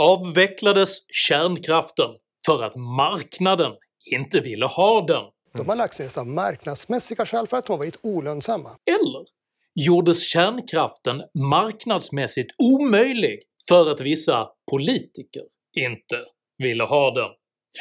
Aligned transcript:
avvecklades 0.00 0.98
kärnkraften 1.28 2.10
för 2.46 2.62
att 2.62 2.76
marknaden 2.76 3.72
inte 4.12 4.40
ville 4.40 4.66
ha 4.66 5.06
den. 5.06 5.24
De 5.54 5.68
har 5.68 5.76
lagts 5.76 6.00
ner 6.00 6.20
av 6.20 6.26
marknadsmässiga 6.26 7.26
skäl 7.26 7.46
för 7.46 7.56
att 7.56 7.66
de 7.66 7.72
har 7.72 7.78
varit 7.78 7.98
olönsamma. 8.02 8.68
Eller 8.86 9.24
gjordes 9.74 10.28
kärnkraften 10.28 11.22
marknadsmässigt 11.50 12.54
omöjlig 12.58 13.40
för 13.68 13.90
att 13.90 14.00
vissa 14.00 14.48
politiker 14.70 15.42
inte 15.78 16.16
ville 16.58 16.84
ha 16.84 17.14
den. 17.14 17.30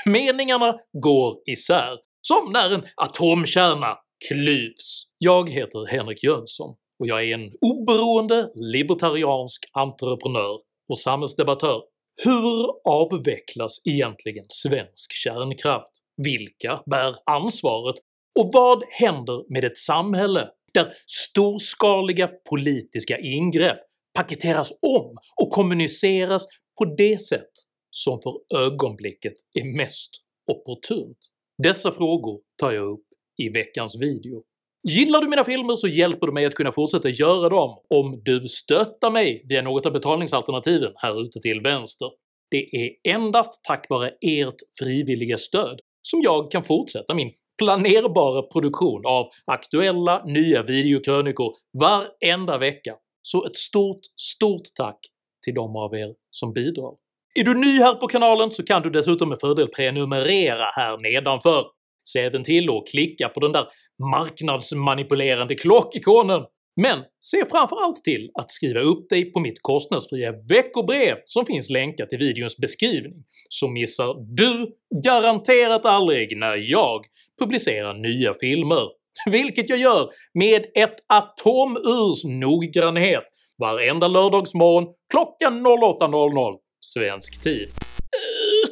Meningarna 0.06 0.76
går 0.94 1.42
isär, 1.46 1.98
som 2.22 2.52
när 2.52 2.74
en 2.74 2.86
atomkärna 2.96 3.98
klyvs. 4.28 5.04
Jag 5.18 5.50
heter 5.50 5.88
Henrik 5.88 6.24
Jönsson 6.24 6.76
och 7.00 7.08
jag 7.08 7.24
är 7.24 7.34
en 7.34 7.52
oberoende 7.62 8.50
libertariansk 8.56 9.66
entreprenör 9.74 10.60
och 10.90 11.00
samhällsdebattör. 11.00 11.82
Hur 12.24 12.68
avvecklas 12.84 13.82
egentligen 13.86 14.46
svensk 14.50 15.12
kärnkraft? 15.12 15.92
Vilka 16.18 16.84
bär 16.86 17.16
ansvaret? 17.26 17.96
Och 18.40 18.50
vad 18.54 18.84
händer 18.90 19.54
med 19.54 19.64
ett 19.64 19.78
samhälle 19.78 20.50
där 20.74 20.94
storskaliga 21.06 22.28
politiska 22.28 23.20
ingrepp 23.20 23.80
paketeras 24.14 24.72
om 24.72 25.18
och 25.36 25.52
kommuniceras 25.52 26.46
på 26.80 26.86
det 26.86 27.22
sätt 27.22 27.52
som 27.92 28.22
för 28.22 28.58
ögonblicket 28.58 29.34
är 29.60 29.78
mest 29.78 30.12
opportunt? 30.52 31.18
Dessa 31.64 31.92
frågor 31.92 32.42
tar 32.58 32.72
jag 32.72 32.92
upp 32.94 33.06
i 33.38 33.50
veckans 33.50 34.02
video. 34.02 34.44
Gillar 34.88 35.22
du 35.22 35.28
mina 35.28 35.44
filmer 35.44 35.76
så 35.76 35.88
hjälper 35.88 36.28
du 36.28 36.34
mig 36.34 36.46
att 36.46 36.56
kunna 36.56 36.72
fortsätta 36.72 37.10
göra 37.10 37.50
dem 37.50 37.78
om 37.90 38.22
du 38.26 38.48
stöttar 38.48 39.12
mig 39.12 39.46
via 39.50 39.62
något 39.62 39.86
av 39.86 39.92
betalningsalternativen 39.92 40.92
här 40.96 41.22
ute 41.22 41.40
till 41.40 41.62
vänster. 41.62 42.10
Det 42.52 42.76
är 42.76 43.14
endast 43.16 43.64
tack 43.64 43.86
vare 43.90 44.12
ert 44.22 44.56
frivilliga 44.80 45.38
stöd 45.38 45.80
som 46.02 46.22
jag 46.22 46.52
kan 46.52 46.64
fortsätta 46.64 47.14
min 47.14 47.32
planerbara 47.58 48.42
produktion 48.42 49.06
av 49.06 49.30
aktuella 49.46 50.26
nya 50.26 50.64
videokrönikor 50.64 51.54
varenda 51.80 52.58
vecka, 52.58 52.96
så 53.22 53.46
ett 53.46 53.56
stort, 53.56 54.00
stort 54.16 54.68
tack 54.76 55.00
till 55.46 55.54
de 55.54 55.76
av 55.76 55.96
er 55.96 56.14
som 56.32 56.54
bidrar. 56.54 56.94
Är 57.36 57.44
du 57.44 57.54
ny 57.54 57.80
här 57.80 57.94
på 57.94 58.08
kanalen 58.08 58.52
så 58.52 58.64
kan 58.64 58.82
du 58.82 58.90
dessutom 58.90 59.30
med 59.30 59.40
fördel 59.42 59.68
prenumerera 59.68 60.66
här 60.76 60.98
nedanför. 60.98 61.66
Se 62.04 62.20
även 62.20 62.44
till 62.44 62.70
att 62.70 62.88
klicka 62.88 63.30
på 63.30 63.40
den 63.40 63.52
där 63.52 63.68
marknadsmanipulerande 64.00 65.56
klockikonen. 65.56 66.42
Men 66.82 67.00
se 67.22 67.46
framförallt 67.52 68.04
till 68.04 68.32
att 68.34 68.52
skriva 68.52 68.80
upp 68.80 69.10
dig 69.10 69.32
på 69.34 69.40
mitt 69.40 69.62
kostnadsfria 69.62 70.32
veckobrev 70.32 71.16
som 71.26 71.46
finns 71.46 71.70
länkat 71.70 72.14
i 72.14 72.18
videons 72.18 72.58
beskrivning, 72.58 73.24
så 73.50 73.68
missar 73.68 74.16
du 74.36 74.76
garanterat 75.04 75.86
aldrig 75.86 76.38
när 76.38 76.56
jag 76.56 77.06
publicerar 77.40 77.94
nya 77.94 78.34
filmer, 78.34 78.88
vilket 79.26 79.70
jag 79.70 79.80
gör 79.80 80.10
med 80.34 80.66
ett 80.76 80.96
atomurs 81.08 82.24
noggrannhet 82.24 83.24
varenda 83.58 84.08
lördagsmorgon 84.08 84.88
klockan 85.12 85.68
08.00 85.68 86.58
svensk 86.82 87.44
tid. 87.44 87.70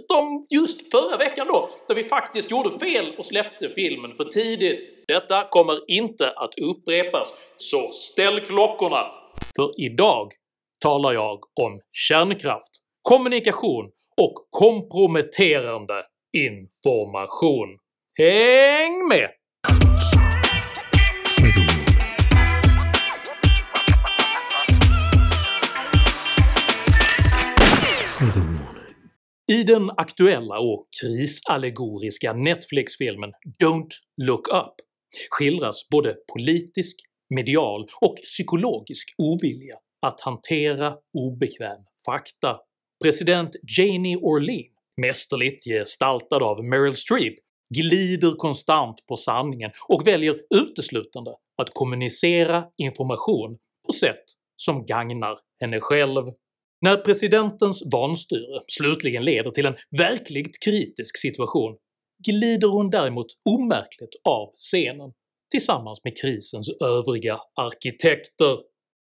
Utom 0.10 0.48
just 0.50 0.92
förra 0.92 1.18
veckan 1.18 1.48
då, 1.48 1.70
där 1.88 1.96
vi 1.96 2.04
faktiskt 2.04 2.52
gjorde 2.52 2.80
fel 2.80 3.16
och 3.18 3.26
släppte 3.26 3.70
filmen 3.70 4.16
för 4.16 4.24
tidigt. 4.24 5.08
Detta 5.08 5.48
kommer 5.50 5.92
inte 5.92 6.30
att 6.30 6.60
upprepas, 6.60 7.34
så 7.58 7.92
ställ 7.92 8.40
klockorna! 8.40 9.06
För 9.56 9.82
idag 9.82 10.32
talar 10.82 11.14
jag 11.14 11.40
om 11.62 11.80
kärnkraft, 11.92 12.72
kommunikation 13.02 13.92
och 14.18 14.34
komprometterande 14.50 16.04
information. 16.38 17.78
Häng 18.18 19.08
med! 19.08 19.30
I 29.52 29.64
den 29.64 29.90
aktuella 29.98 30.60
och 30.60 30.88
krisallegoriska 31.02 32.34
Netflix-filmen 32.34 33.32
“Don't 33.64 33.90
look 34.22 34.48
up” 34.48 34.74
skildras 35.30 35.90
både 35.90 36.16
politisk, 36.34 36.96
medial 37.36 37.88
och 38.02 38.16
psykologisk 38.24 39.16
ovilja 39.18 39.76
att 40.02 40.22
hantera 40.22 40.96
obekväm 41.14 41.80
fakta. 42.06 42.58
President 43.04 43.56
Janie 43.78 44.18
Orlean, 44.18 44.74
mästerligt 45.02 45.64
gestaltad 45.64 46.44
av 46.44 46.64
Meryl 46.64 46.96
Streep, 46.96 47.36
glider 47.76 48.32
konstant 48.32 49.06
på 49.08 49.16
sanningen 49.16 49.72
och 49.88 50.08
väljer 50.08 50.40
uteslutande 50.56 51.32
att 51.62 51.70
kommunicera 51.74 52.66
information 52.78 53.58
på 53.86 53.94
sätt 53.94 54.24
som 54.58 54.86
gagnar 54.86 55.38
henne 55.60 55.80
själv. 55.80 56.26
När 56.82 56.98
presidentens 56.98 57.84
vanstyre 57.92 58.62
slutligen 58.68 59.26
leder 59.26 59.52
till 59.52 59.66
en 59.66 59.76
verkligt 59.98 60.64
kritisk 60.66 61.18
situation 61.18 61.78
glider 62.28 62.68
hon 62.68 62.90
däremot 62.90 63.28
omärkligt 63.50 64.16
av 64.30 64.54
scenen 64.56 65.12
tillsammans 65.52 66.04
med 66.04 66.18
krisens 66.22 66.70
övriga 66.82 67.40
arkitekter. 67.56 68.58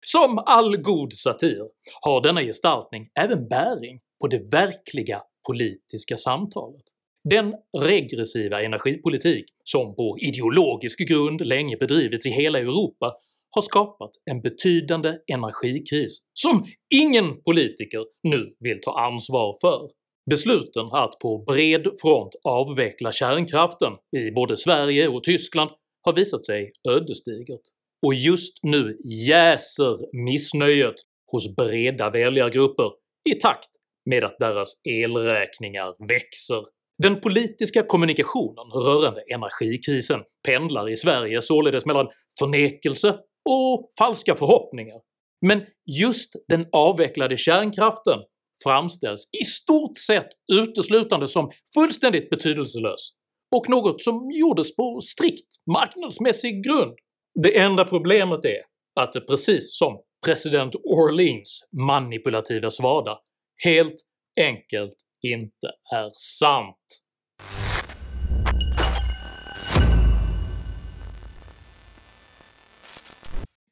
Som 0.07 0.39
all 0.39 0.77
god 0.77 1.13
satir 1.13 1.69
har 2.01 2.21
denna 2.21 2.43
gestaltning 2.43 3.09
även 3.21 3.49
bäring 3.49 4.01
på 4.21 4.29
det 4.29 4.39
verkliga 4.39 5.23
politiska 5.47 6.17
samtalet. 6.17 6.83
Den 7.31 7.55
regressiva 7.79 8.63
energipolitik 8.63 9.45
som 9.65 9.95
på 9.97 10.19
ideologisk 10.21 10.99
grund 10.99 11.47
länge 11.47 11.77
bedrivits 11.77 12.27
i 12.27 12.31
hela 12.31 12.59
Europa 12.59 13.13
har 13.51 13.63
skapat 13.63 14.11
en 14.31 14.43
betydande 14.43 15.19
energikris 15.33 16.23
som 16.33 16.67
ingen 16.95 17.43
politiker 17.43 18.05
nu 18.23 18.57
vill 18.61 18.81
ta 18.81 19.01
ansvar 19.01 19.59
för. 19.61 19.91
Besluten 20.31 20.87
att 20.93 21.19
på 21.23 21.39
bred 21.39 21.87
front 22.01 22.33
avveckla 22.45 23.13
kärnkraften 23.13 23.93
i 24.17 24.31
både 24.31 24.57
Sverige 24.57 25.09
och 25.09 25.25
Tyskland 25.25 25.71
har 26.03 26.13
visat 26.13 26.47
sig 26.47 26.73
ödesdigert, 26.89 27.63
och 28.07 28.15
just 28.15 28.59
nu 28.63 28.99
jäser 29.29 30.25
missnöjet 30.25 30.95
hos 31.33 31.57
breda 31.57 32.11
väljargrupper 32.11 32.93
i 33.31 33.35
takt 33.35 33.69
med 34.11 34.25
att 34.25 34.39
deras 34.39 34.73
elräkningar 34.85 36.09
växer. 36.09 36.63
Den 37.03 37.21
politiska 37.21 37.83
kommunikationen 37.83 38.67
rörande 38.75 39.21
energikrisen 39.35 40.23
pendlar 40.47 40.91
i 40.91 40.97
Sverige 40.97 41.43
således 41.43 41.87
mellan 41.87 42.09
förnekelse 42.39 43.19
och 43.47 43.93
falska 43.99 44.37
förhoppningar, 44.37 45.01
men 45.47 45.63
just 46.01 46.33
den 46.49 46.67
avvecklade 46.73 47.37
kärnkraften 47.37 48.19
framställs 48.63 49.29
i 49.43 49.45
stort 49.45 49.99
sett 49.99 50.29
uteslutande 50.53 51.29
som 51.29 51.51
fullständigt 51.75 52.31
betydelselös 52.31 53.11
och 53.57 53.69
något 53.69 54.03
som 54.03 54.31
gjordes 54.31 54.77
på 54.77 55.01
strikt 55.01 55.49
marknadsmässig 55.71 56.65
grund. 56.65 56.95
Det 57.43 57.59
enda 57.59 57.85
problemet 57.85 58.45
är 58.45 58.61
att 59.01 59.13
det 59.13 59.21
precis 59.21 59.79
som 59.79 60.01
president 60.27 60.75
Orleans 60.75 61.61
manipulativa 61.87 62.71
svada 62.71 63.19
helt 63.65 63.97
enkelt 64.41 64.95
inte 65.23 65.67
är 65.95 66.11
sant. 66.15 67.06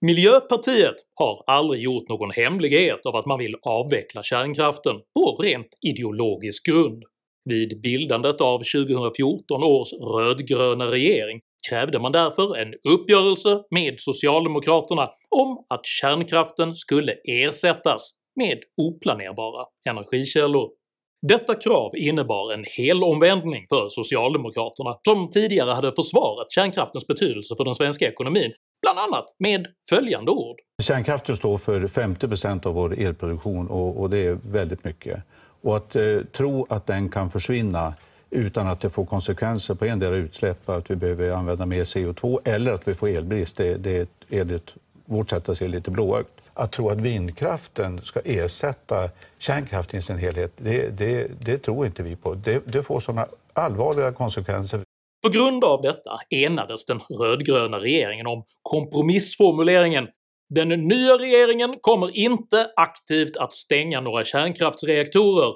Miljöpartiet 0.07 0.95
har 1.15 1.45
aldrig 1.47 1.83
gjort 1.83 2.09
någon 2.09 2.31
hemlighet 2.31 3.07
av 3.07 3.17
att 3.17 3.27
man 3.27 3.39
vill 3.39 3.57
avveckla 3.63 4.23
kärnkraften 4.23 4.97
på 5.15 5.37
rent 5.43 5.67
ideologisk 5.81 6.67
grund. 6.67 7.03
Vid 7.45 7.81
bildandet 7.81 8.41
av 8.41 8.59
2014 8.59 9.63
års 9.63 9.93
rödgröna 9.93 10.91
regering 10.91 11.41
krävde 11.71 11.99
man 11.99 12.13
därför 12.13 12.57
en 12.57 12.75
uppgörelse 12.95 13.63
med 13.71 13.95
socialdemokraterna 13.97 15.11
om 15.31 15.65
att 15.69 15.87
kärnkraften 15.87 16.75
skulle 16.75 17.13
ersättas 17.25 18.11
med 18.37 18.59
oplanerbara 18.77 19.67
energikällor. 19.89 20.71
Detta 21.29 21.55
krav 21.55 21.97
innebar 21.97 22.53
en 22.53 22.65
helomvändning 22.77 23.67
för 23.69 23.89
socialdemokraterna 23.89 24.99
som 25.09 25.31
tidigare 25.31 25.71
hade 25.71 25.93
försvarat 25.97 26.51
kärnkraftens 26.51 27.07
betydelse 27.07 27.55
för 27.57 27.65
den 27.65 27.75
svenska 27.75 28.09
ekonomin 28.09 28.53
bland 28.85 28.99
annat 28.99 29.35
med 29.39 29.67
följande 29.89 30.31
ord. 30.31 30.57
Kärnkraften 30.83 31.37
står 31.37 31.59
för 31.59 31.81
50% 31.81 32.67
av 32.67 32.75
vår 32.75 32.99
elproduktion 32.99 33.69
och, 33.69 34.01
och, 34.01 34.11
det 34.11 34.19
är 34.19 34.39
väldigt 34.51 34.85
mycket. 34.85 35.23
Och 35.63 35.77
att 35.77 35.97
eh, 35.97 36.19
tro 36.33 36.67
att 36.69 36.87
den 36.87 37.09
kan 37.09 37.31
försvinna 37.31 37.95
utan 38.31 38.67
att 38.67 38.81
det 38.81 38.91
får 38.91 39.05
konsekvenser 39.07 39.75
på 39.75 39.85
endera 39.85 40.17
utsläpp, 40.17 40.69
att 40.69 40.91
vi 40.91 40.97
behöver 40.97 41.31
använda 41.31 41.67
mer 41.67 41.85
CO2 41.85 42.39
eller 42.45 42.73
att 42.73 42.89
vi 42.89 42.95
får 42.95 43.09
elbrist, 43.09 43.57
det, 43.57 43.75
det 43.75 43.99
är 43.99 44.07
enligt 44.31 44.75
vårt 45.05 45.31
sätt 45.31 45.49
att 45.49 45.59
se 45.59 45.69
lite 45.69 45.91
blåögt. 45.91 46.29
att 46.55 46.73
tro 46.73 46.91
att 46.91 46.99
vindkraften 46.99 48.01
ska 48.03 48.21
ersätta 48.25 49.11
kärnkraften 49.39 49.99
i 49.99 50.03
sin 50.03 50.19
helhet, 50.19 50.53
det, 50.57 50.89
det, 50.89 51.31
det 51.41 51.59
tror 51.59 51.87
inte 51.87 52.03
vi 52.03 52.17
på. 52.17 52.35
Det, 52.35 52.63
det 52.67 52.83
får 52.83 53.01
sådana 53.01 53.27
allvarliga 53.53 54.13
konsekvenser. 54.13 54.81
På 55.25 55.31
grund 55.31 55.65
av 55.65 55.83
detta 55.83 56.19
enades 56.31 56.85
den 56.85 57.01
rödgröna 57.01 57.81
regeringen 57.81 58.27
om 58.27 58.45
kompromissformuleringen. 58.63 60.09
“Den 60.55 60.69
nya 60.69 61.19
regeringen 61.19 61.77
kommer 61.81 62.17
inte 62.17 62.71
aktivt 62.77 63.37
att 63.37 63.53
stänga 63.53 64.01
några 64.01 64.25
kärnkraftsreaktorer” 64.25 65.55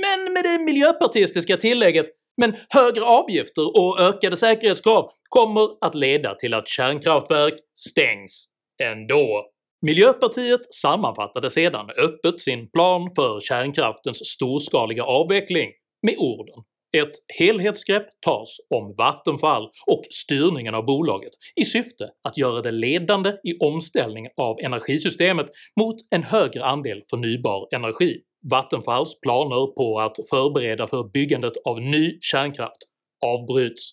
men 0.00 0.32
med 0.32 0.44
det 0.44 0.64
miljöpartistiska 0.64 1.56
tillägget 1.56 2.06
“men 2.36 2.56
högre 2.68 3.04
avgifter 3.04 3.76
och 3.76 4.00
ökade 4.00 4.36
säkerhetskrav 4.36 5.10
kommer 5.28 5.68
att 5.80 5.94
leda 5.94 6.34
till 6.34 6.54
att 6.54 6.68
kärnkraftverk 6.68 7.54
stängs 7.74 8.46
ändå”. 8.82 9.44
Miljöpartiet 9.86 10.74
sammanfattade 10.74 11.50
sedan 11.50 11.90
öppet 11.90 12.40
sin 12.40 12.70
plan 12.70 13.10
för 13.16 13.40
kärnkraftens 13.40 14.18
storskaliga 14.18 15.04
avveckling 15.04 15.70
med 16.02 16.14
orden. 16.18 16.64
“Ett 16.96 17.12
helhetsgrepp 17.38 18.06
tas 18.26 18.56
om 18.74 18.94
Vattenfall 18.98 19.70
och 19.86 20.02
styrningen 20.10 20.74
av 20.74 20.84
bolaget 20.84 21.32
i 21.56 21.64
syfte 21.64 22.10
att 22.28 22.38
göra 22.38 22.62
det 22.62 22.70
ledande 22.70 23.30
i 23.30 23.58
omställningen 23.58 24.32
av 24.36 24.56
energisystemet 24.60 25.46
mot 25.80 25.96
en 26.10 26.22
högre 26.22 26.64
andel 26.64 27.02
förnybar 27.10 27.68
energi. 27.74 28.20
Vattenfalls 28.50 29.20
planer 29.20 29.74
på 29.74 30.00
att 30.00 30.16
förbereda 30.30 30.86
för 30.86 31.04
byggandet 31.12 31.52
av 31.64 31.80
ny 31.80 32.18
kärnkraft 32.20 32.82
avbryts. 33.24 33.90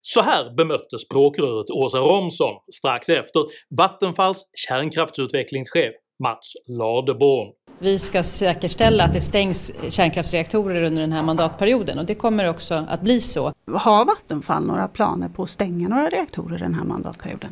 Så 0.00 0.20
här 0.20 0.50
bemötte 0.50 0.98
språkröret 0.98 1.70
Åsa 1.70 1.98
Romson 1.98 2.54
strax 2.72 3.08
efter 3.08 3.42
Vattenfalls 3.76 4.42
kärnkraftsutvecklingschef 4.68 5.94
Mats 6.18 6.52
Ladeborn. 6.66 7.52
Vi 7.78 7.98
ska 7.98 8.22
säkerställa 8.22 9.04
att 9.04 9.12
det 9.12 9.20
stängs 9.20 9.72
kärnkraftsreaktorer 9.88 10.82
under 10.82 11.00
den 11.00 11.12
här 11.12 11.22
mandatperioden 11.22 11.98
och 11.98 12.06
det 12.06 12.14
kommer 12.14 12.48
också 12.48 12.84
att 12.88 13.00
bli 13.00 13.20
så. 13.20 13.52
Har 13.72 14.04
Vattenfall 14.04 14.66
några 14.66 14.88
planer 14.88 15.28
på 15.28 15.42
att 15.42 15.50
stänga 15.50 15.88
några 15.88 16.08
reaktorer 16.08 16.58
den 16.58 16.74
här 16.74 16.84
mandatperioden? 16.84 17.50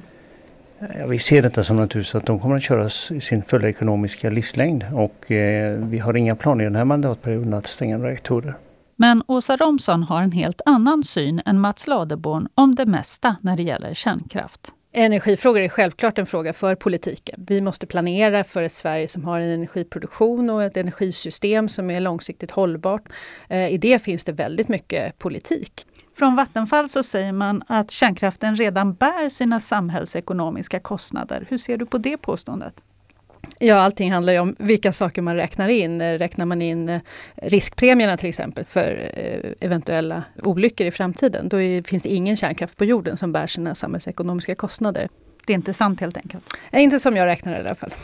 Ja, 0.78 1.06
vi 1.06 1.18
ser 1.18 1.42
detta 1.42 1.64
som 1.64 1.76
naturligtvis 1.76 2.14
att 2.14 2.26
de 2.26 2.40
kommer 2.40 2.56
att 2.56 2.62
köras 2.62 3.10
i 3.10 3.20
sin 3.20 3.42
fulla 3.42 3.68
ekonomiska 3.68 4.30
livslängd 4.30 4.84
och 4.94 5.30
eh, 5.30 5.78
vi 5.78 5.98
har 5.98 6.16
inga 6.16 6.36
planer 6.36 6.64
i 6.64 6.66
den 6.66 6.76
här 6.76 6.84
mandatperioden 6.84 7.54
att 7.54 7.66
stänga 7.66 7.98
reaktorer. 7.98 8.54
Men 8.96 9.22
Åsa 9.26 9.56
Romson 9.56 10.02
har 10.02 10.22
en 10.22 10.32
helt 10.32 10.60
annan 10.64 11.04
syn 11.04 11.40
än 11.46 11.60
Mats 11.60 11.86
Ladeborn 11.86 12.48
om 12.54 12.74
det 12.74 12.86
mesta 12.86 13.36
när 13.40 13.56
det 13.56 13.62
gäller 13.62 13.94
kärnkraft. 13.94 14.72
Energifrågor 14.96 15.60
är 15.60 15.68
självklart 15.68 16.18
en 16.18 16.26
fråga 16.26 16.52
för 16.52 16.74
politiken. 16.74 17.44
Vi 17.48 17.60
måste 17.60 17.86
planera 17.86 18.44
för 18.44 18.62
ett 18.62 18.74
Sverige 18.74 19.08
som 19.08 19.24
har 19.24 19.40
en 19.40 19.50
energiproduktion 19.50 20.50
och 20.50 20.62
ett 20.62 20.76
energisystem 20.76 21.68
som 21.68 21.90
är 21.90 22.00
långsiktigt 22.00 22.50
hållbart. 22.50 23.02
Eh, 23.48 23.68
I 23.68 23.78
det 23.78 23.98
finns 23.98 24.24
det 24.24 24.32
väldigt 24.32 24.68
mycket 24.68 25.18
politik. 25.18 25.86
Från 26.16 26.36
Vattenfall 26.36 26.88
så 26.88 27.02
säger 27.02 27.32
man 27.32 27.62
att 27.66 27.90
kärnkraften 27.90 28.56
redan 28.56 28.94
bär 28.94 29.28
sina 29.28 29.60
samhällsekonomiska 29.60 30.80
kostnader. 30.80 31.46
Hur 31.48 31.58
ser 31.58 31.76
du 31.76 31.86
på 31.86 31.98
det 31.98 32.16
påståendet? 32.16 32.82
Ja, 33.58 33.74
allting 33.74 34.12
handlar 34.12 34.32
ju 34.32 34.38
om 34.38 34.56
vilka 34.58 34.92
saker 34.92 35.22
man 35.22 35.36
räknar 35.36 35.68
in. 35.68 36.02
Räknar 36.02 36.46
man 36.46 36.62
in 36.62 36.88
eh, 36.88 37.00
riskpremierna 37.36 38.16
till 38.16 38.28
exempel 38.28 38.64
för 38.64 39.10
eh, 39.14 39.52
eventuella 39.60 40.24
olyckor 40.42 40.86
i 40.86 40.90
framtiden, 40.90 41.48
då 41.48 41.56
finns 41.84 42.02
det 42.02 42.08
ingen 42.08 42.36
kärnkraft 42.36 42.76
på 42.78 42.84
jorden 42.84 43.16
som 43.16 43.32
bär 43.32 43.46
sina 43.46 43.74
samhällsekonomiska 43.74 44.54
kostnader. 44.54 45.08
Det 45.46 45.52
är 45.52 45.54
inte 45.54 45.74
sant 45.74 46.00
helt 46.00 46.16
enkelt? 46.16 46.44
Inte 46.72 46.98
som 46.98 47.16
jag 47.16 47.26
räknar 47.26 47.56
i 47.56 47.60
alla 47.60 47.74
fall. 47.74 47.94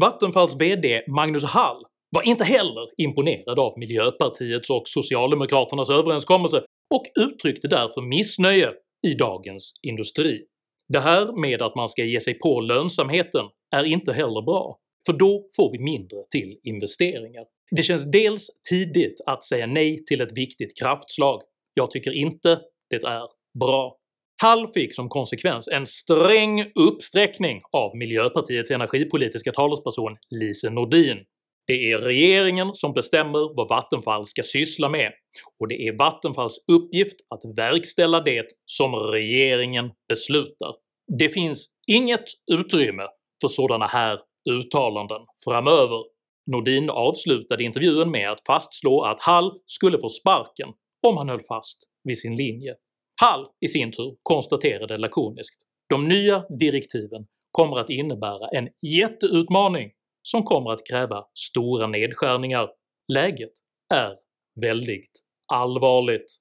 Vattenfalls 0.00 0.56
VD 0.56 1.02
Magnus 1.08 1.44
Hall 1.44 1.84
var 2.10 2.22
inte 2.22 2.44
heller 2.44 2.88
imponerad 2.96 3.58
av 3.58 3.72
Miljöpartiets 3.78 4.70
och 4.70 4.82
Socialdemokraternas 4.84 5.90
överenskommelse 5.90 6.62
och 6.94 7.02
uttryckte 7.24 7.68
därför 7.68 8.02
missnöje 8.02 8.70
i 9.06 9.14
Dagens 9.14 9.72
Industri. 9.82 10.44
Det 10.88 11.00
här 11.00 11.40
med 11.40 11.62
att 11.62 11.74
man 11.74 11.88
ska 11.88 12.04
ge 12.04 12.20
sig 12.20 12.34
på 12.34 12.60
lönsamheten 12.60 13.44
är 13.76 13.84
inte 13.84 14.12
heller 14.12 14.42
bra, 14.42 14.78
för 15.06 15.12
då 15.12 15.48
får 15.56 15.72
vi 15.72 15.78
mindre 15.78 16.18
till 16.30 16.58
investeringar. 16.62 17.44
Det 17.70 17.82
känns 17.82 18.10
dels 18.10 18.46
tidigt 18.70 19.20
att 19.26 19.44
säga 19.44 19.66
nej 19.66 20.04
till 20.04 20.20
ett 20.20 20.38
viktigt 20.38 20.78
kraftslag, 20.78 21.42
jag 21.74 21.90
tycker 21.90 22.12
inte 22.12 22.60
det 22.90 23.04
är 23.04 23.26
bra. 23.60 23.96
Hall 24.42 24.68
fick 24.72 24.94
som 24.94 25.08
konsekvens 25.08 25.68
en 25.68 25.86
sträng 25.86 26.64
uppsträckning 26.74 27.60
av 27.72 27.96
Miljöpartiets 27.96 28.70
energipolitiska 28.70 29.52
talesperson 29.52 30.16
Lise 30.30 30.70
Nordin. 30.70 31.18
Det 31.66 31.92
är 31.92 31.98
regeringen 31.98 32.74
som 32.74 32.92
bestämmer 32.92 33.56
vad 33.56 33.68
Vattenfall 33.68 34.26
ska 34.26 34.42
syssla 34.42 34.88
med, 34.88 35.12
och 35.60 35.68
det 35.68 35.88
är 35.88 35.98
Vattenfalls 35.98 36.64
uppgift 36.72 37.16
att 37.34 37.58
verkställa 37.58 38.20
det 38.20 38.46
som 38.66 38.94
regeringen 38.94 39.90
beslutar. 40.08 40.74
Det 41.18 41.28
finns 41.28 41.66
inget 41.86 42.24
utrymme 42.52 43.02
för 43.40 43.48
sådana 43.48 43.86
här 43.86 44.18
uttalanden 44.50 45.20
framöver. 45.44 46.04
Nordin 46.46 46.90
avslutade 46.90 47.64
intervjun 47.64 48.10
med 48.10 48.30
att 48.30 48.46
fastslå 48.46 49.02
att 49.02 49.20
Hall 49.20 49.60
skulle 49.66 49.98
få 49.98 50.08
sparken 50.08 50.68
om 51.06 51.16
han 51.16 51.28
höll 51.28 51.42
fast 51.42 51.78
vid 52.04 52.18
sin 52.18 52.36
linje. 52.36 52.74
Hall 53.20 53.46
i 53.60 53.68
sin 53.68 53.92
tur 53.92 54.16
konstaterade 54.22 54.98
lakoniskt 54.98 55.62
“De 55.88 56.08
nya 56.08 56.44
direktiven 56.60 57.26
kommer 57.50 57.78
att 57.78 57.90
innebära 57.90 58.48
en 58.48 58.68
jätteutmaning 58.86 59.90
som 60.22 60.42
kommer 60.42 60.70
att 60.70 60.86
kräva 60.90 61.24
stora 61.34 61.86
nedskärningar. 61.86 62.68
Läget 63.12 63.52
är 63.94 64.16
väldigt 64.60 65.12
allvarligt.” 65.52 66.36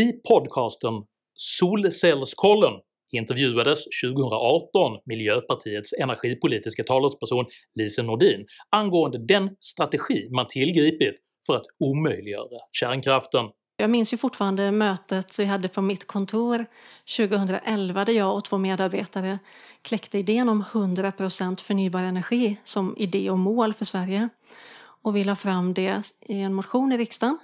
I 0.00 0.12
podcasten 0.28 0.92
“Solcellskollen” 1.40 2.72
intervjuades 3.12 3.84
2018 4.04 4.98
Miljöpartiets 5.04 5.92
energipolitiska 5.92 6.84
talesperson 6.84 7.44
Lise 7.74 8.02
Nordin 8.02 8.46
angående 8.70 9.18
den 9.18 9.56
strategi 9.60 10.28
man 10.30 10.46
tillgripit 10.48 11.14
för 11.46 11.56
att 11.56 11.66
omöjliggöra 11.78 12.60
kärnkraften. 12.72 13.44
Jag 13.76 13.90
minns 13.90 14.12
ju 14.12 14.16
fortfarande 14.16 14.72
mötet 14.72 15.38
vi 15.38 15.44
hade 15.44 15.68
på 15.68 15.82
mitt 15.82 16.06
kontor 16.06 16.66
2011 17.16 18.04
där 18.04 18.12
jag 18.12 18.36
och 18.36 18.44
två 18.44 18.58
medarbetare 18.58 19.38
kläckte 19.82 20.18
idén 20.18 20.48
om 20.48 20.64
100% 20.72 21.60
förnybar 21.60 22.00
energi 22.00 22.56
som 22.64 22.94
idé 22.96 23.30
och 23.30 23.38
mål 23.38 23.74
för 23.74 23.84
Sverige. 23.84 24.28
Och 25.02 25.16
vi 25.16 25.24
la 25.24 25.36
fram 25.36 25.74
det 25.74 26.12
i 26.20 26.40
en 26.40 26.54
motion 26.54 26.92
i 26.92 26.96
riksdagen 26.96 27.38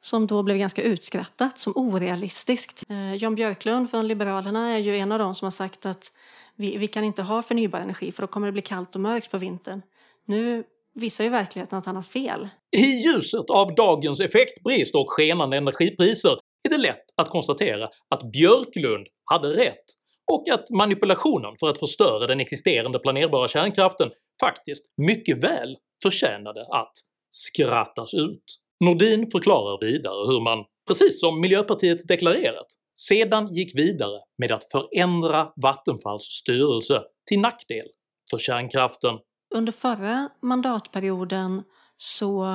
som 0.00 0.26
då 0.26 0.42
blev 0.42 0.56
ganska 0.56 0.82
utskrattat 0.82 1.58
som 1.58 1.72
orealistiskt. 1.76 2.84
Eh, 2.90 3.14
Jan 3.14 3.34
Björklund 3.34 3.90
från 3.90 4.08
Liberalerna 4.08 4.74
är 4.74 4.78
ju 4.78 4.96
en 4.96 5.12
av 5.12 5.18
dem 5.18 5.34
som 5.34 5.46
har 5.46 5.50
sagt 5.50 5.86
att 5.86 6.12
vi, 6.56 6.76
vi 6.76 6.86
kan 6.86 7.04
inte 7.04 7.22
ha 7.22 7.42
förnybar 7.42 7.78
energi 7.78 8.12
för 8.12 8.22
då 8.22 8.26
kommer 8.26 8.46
det 8.46 8.52
bli 8.52 8.62
kallt 8.62 8.94
och 8.94 9.00
mörkt 9.00 9.30
på 9.30 9.38
vintern. 9.38 9.82
Nu 10.26 10.64
visar 10.94 11.24
ju 11.24 11.30
verkligheten 11.30 11.78
att 11.78 11.86
han 11.86 11.96
har 11.96 12.02
fel. 12.02 12.48
I 12.76 12.86
ljuset 12.86 13.50
av 13.50 13.74
dagens 13.74 14.20
effektbrist 14.20 14.94
och 14.94 15.06
skenande 15.08 15.56
energipriser 15.56 16.38
är 16.68 16.70
det 16.70 16.78
lätt 16.78 17.04
att 17.16 17.28
konstatera 17.28 17.88
att 18.08 18.32
Björklund 18.32 19.06
hade 19.24 19.48
rätt 19.48 19.84
och 20.32 20.48
att 20.48 20.70
manipulationen 20.70 21.56
för 21.60 21.68
att 21.68 21.78
förstöra 21.78 22.26
den 22.26 22.40
existerande 22.40 22.98
planerbara 22.98 23.48
kärnkraften 23.48 24.10
faktiskt 24.40 24.84
mycket 24.96 25.42
väl 25.42 25.76
förtjänade 26.02 26.60
att 26.60 26.92
skrattas 27.30 28.14
ut. 28.14 28.44
Nordin 28.84 29.30
förklarar 29.30 29.86
vidare 29.86 30.26
hur 30.26 30.40
man, 30.40 30.64
precis 30.86 31.20
som 31.20 31.40
Miljöpartiet 31.40 32.08
deklarerat, 32.08 32.66
sedan 33.00 33.54
gick 33.54 33.78
vidare 33.78 34.20
med 34.38 34.52
att 34.52 34.70
förändra 34.70 35.52
Vattenfalls 35.62 36.22
styrelse 36.22 37.02
till 37.28 37.40
nackdel 37.40 37.86
för 38.30 38.38
kärnkraften. 38.38 39.18
Under 39.54 39.72
förra 39.72 40.28
mandatperioden 40.42 41.62
så 41.96 42.48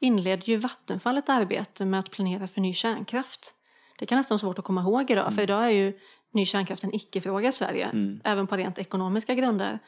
inledde 0.00 0.42
ju 0.46 0.56
Vattenfall 0.56 1.18
ett 1.18 1.28
arbete 1.28 1.84
med 1.84 2.00
att 2.00 2.10
planera 2.10 2.46
för 2.46 2.60
ny 2.60 2.72
kärnkraft. 2.72 3.54
Det 3.98 4.06
kan 4.06 4.18
nästan 4.18 4.34
vara 4.34 4.38
svårt 4.38 4.58
att 4.58 4.64
komma 4.64 4.80
ihåg 4.80 5.10
idag, 5.10 5.24
mm. 5.24 5.34
för 5.34 5.42
idag 5.42 5.64
är 5.64 5.70
ju 5.70 5.98
ny 6.32 6.46
kärnkraft 6.46 6.84
en 6.84 6.94
icke-fråga 6.94 7.48
i 7.48 7.52
Sverige, 7.52 7.84
mm. 7.84 8.20
även 8.24 8.46
på 8.46 8.56
rent 8.56 8.78
ekonomiska 8.78 9.34
grunder. 9.34 9.78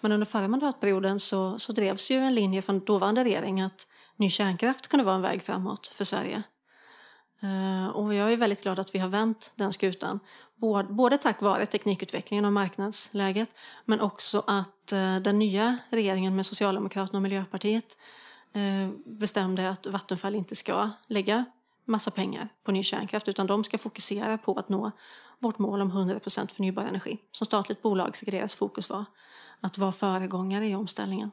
Men 0.00 0.12
under 0.12 0.26
förra 0.26 0.48
mandatperioden 0.48 1.20
så, 1.20 1.58
så 1.58 1.72
drevs 1.72 2.10
ju 2.10 2.16
en 2.16 2.34
linje 2.34 2.62
från 2.62 2.84
dåvarande 2.84 3.24
regering 3.24 3.60
att 3.60 3.86
ny 4.20 4.30
kärnkraft 4.30 4.88
kunde 4.88 5.04
vara 5.04 5.14
en 5.14 5.22
väg 5.22 5.42
framåt 5.42 5.86
för 5.86 6.04
Sverige. 6.04 6.42
Eh, 7.40 7.88
och 7.88 8.14
jag 8.14 8.32
är 8.32 8.36
väldigt 8.36 8.62
glad 8.62 8.78
att 8.78 8.94
vi 8.94 8.98
har 8.98 9.08
vänt 9.08 9.52
den 9.56 9.72
skutan. 9.72 10.20
Både 10.88 11.18
tack 11.18 11.42
vare 11.42 11.66
teknikutvecklingen 11.66 12.44
och 12.44 12.52
marknadsläget 12.52 13.54
men 13.84 14.00
också 14.00 14.42
att 14.46 14.92
eh, 14.92 15.16
den 15.16 15.38
nya 15.38 15.78
regeringen 15.90 16.36
med 16.36 16.46
Socialdemokraterna 16.46 17.18
och 17.18 17.22
Miljöpartiet 17.22 17.98
eh, 18.52 18.90
bestämde 19.04 19.70
att 19.70 19.86
Vattenfall 19.86 20.34
inte 20.34 20.56
ska 20.56 20.90
lägga 21.06 21.44
massa 21.84 22.10
pengar 22.10 22.48
på 22.64 22.72
ny 22.72 22.82
kärnkraft 22.82 23.28
utan 23.28 23.46
de 23.46 23.64
ska 23.64 23.78
fokusera 23.78 24.38
på 24.38 24.54
att 24.54 24.68
nå 24.68 24.90
vårt 25.38 25.58
mål 25.58 25.80
om 25.80 25.92
100% 25.92 26.48
förnybar 26.52 26.82
energi. 26.82 27.18
Som 27.32 27.46
statligt 27.46 27.82
bolag 27.82 28.16
ska 28.16 28.30
deras 28.30 28.54
fokus 28.54 28.90
vara 28.90 29.06
att 29.60 29.78
vara 29.78 29.92
föregångare 29.92 30.68
i 30.68 30.74
omställningen. 30.74 31.30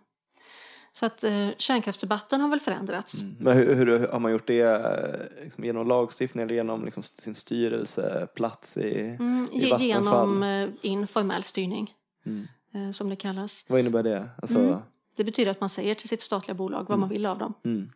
Så 0.97 1.05
att 1.05 1.23
eh, 1.23 1.49
kärnkraftsdebatten 1.57 2.41
har 2.41 2.49
väl 2.49 2.59
förändrats. 2.59 3.21
Mm. 3.21 3.35
Men 3.39 3.57
hur, 3.57 3.75
hur, 3.75 4.07
har 4.07 4.19
man 4.19 4.31
gjort 4.31 4.47
det 4.47 4.61
eh, 4.61 5.43
liksom, 5.43 5.63
genom 5.63 5.87
lagstiftning 5.87 6.43
eller 6.43 6.55
genom 6.55 6.85
liksom, 6.85 7.03
sin 7.03 7.35
styrelseplats 7.35 8.77
i, 8.77 8.99
mm, 9.19 9.47
i 9.51 9.69
Vattenfall? 9.69 9.87
Genom 9.87 10.43
eh, 10.43 10.69
informell 10.81 11.43
styrning, 11.43 11.93
mm. 12.25 12.47
eh, 12.73 12.91
som 12.91 13.09
det 13.09 13.15
kallas. 13.15 13.65
Vad 13.67 13.79
innebär 13.79 14.03
det? 14.03 14.29
Alltså... 14.41 14.59
Mm. 14.59 14.79
Det 15.15 15.23
betyder 15.23 15.51
att 15.51 15.59
man 15.59 15.69
säger 15.69 15.95
till 15.95 16.09
sitt 16.09 16.21
statliga 16.21 16.55
bolag 16.55 16.85
vad 16.89 16.99
man 16.99 17.09
Mm. 17.09 17.09
vill 17.09 17.25
av 17.25 17.37
dem. 17.37 17.53
Mm. 17.65 17.87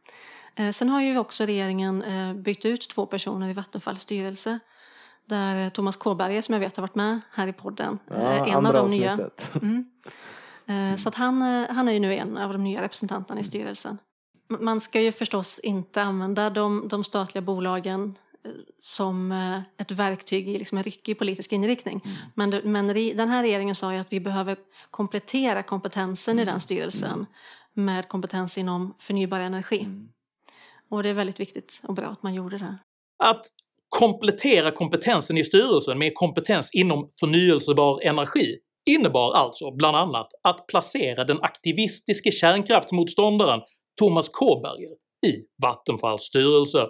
Eh, 0.55 0.71
sen 0.71 0.89
har 0.89 1.01
ju 1.01 1.17
också 1.17 1.45
regeringen 1.45 2.01
eh, 2.03 2.33
bytt 2.33 2.65
ut 2.65 2.89
två 2.89 3.05
personer 3.05 3.49
i 3.49 3.53
Vattenfalls 3.53 4.01
styrelse. 4.01 4.59
Där 5.25 5.63
eh, 5.63 5.69
Thomas 5.69 5.95
Kåberger, 5.95 6.41
som 6.41 6.53
jag 6.53 6.59
vet 6.59 6.77
har 6.77 6.81
varit 6.81 6.95
med 6.95 7.21
här 7.31 7.47
i 7.47 7.53
podden, 7.53 7.99
Ja, 8.09 8.45
en 8.45 8.65
av 8.65 8.73
de 8.73 8.87
nya. 8.87 9.19
Mm. 10.71 10.91
Eh, 10.91 10.95
Så 10.97 11.09
att 11.09 11.15
han, 11.15 11.41
eh, 11.41 11.69
han 11.69 11.87
är 11.87 11.91
ju 11.93 11.99
nu 11.99 12.15
en 12.15 12.37
av 12.37 12.53
de 12.53 12.63
nya 12.63 12.81
representanterna 12.81 13.39
i 13.39 13.43
styrelsen. 13.43 13.97
M- 14.49 14.57
Man 14.61 14.81
ska 14.81 15.01
ju 15.01 15.11
förstås 15.11 15.59
inte 15.59 16.01
använda 16.01 16.49
de, 16.49 16.87
de 16.87 17.03
statliga 17.03 17.41
bolagen 17.41 18.17
eh, 18.45 18.51
som 18.81 19.31
ett 19.77 19.91
verktyg 19.91 20.49
i 20.49 20.57
liksom 20.57 20.77
en 20.77 20.83
ryckig 20.83 21.19
politisk 21.19 21.51
inriktning. 21.53 22.01
Men, 22.35 22.49
det, 22.49 22.63
men 22.63 22.91
re- 22.95 23.15
den 23.15 23.29
här 23.29 23.41
regeringen 23.43 23.75
sa 23.75 23.93
ju 23.93 23.99
att 23.99 24.13
vi 24.13 24.19
behöver 24.19 24.57
komplettera 24.91 25.63
kompetensen 25.63 26.39
i 26.39 26.45
den 26.45 26.59
styrelsen 26.59 27.25
med 27.73 28.07
kompetens 28.07 28.57
inom 28.57 28.93
förnybar 28.99 29.39
energi. 29.39 29.87
Och 30.89 31.03
det 31.03 31.09
är 31.09 31.13
väldigt 31.13 31.39
viktigt 31.39 31.81
och 31.87 31.93
bra 31.93 32.05
att 32.05 32.23
man 32.23 32.33
gjorde 32.33 32.57
det. 32.57 32.77
Att 33.23 33.45
komplettera 33.89 34.71
kompetensen 34.71 35.37
i 35.37 35.43
styrelsen 35.43 35.97
med 35.99 36.11
kompetens 36.15 36.69
inom 36.73 37.09
förnyelsebar 37.19 38.01
energi 38.01 38.57
innebar 38.89 39.33
alltså 39.33 39.71
bland 39.71 39.97
annat 39.97 40.27
att 40.43 40.67
placera 40.67 41.23
den 41.23 41.41
aktivistiske 41.41 42.31
kärnkraftsmotståndaren 42.31 43.61
Thomas 43.99 44.29
Kåberger 44.29 44.91
i 45.27 45.33
Vattenfalls 45.61 46.21
styrelse. 46.21 46.87